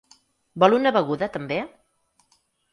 Vol 0.63 0.75
una 0.77 0.95
beguda 0.97 1.29
també? 1.37 1.61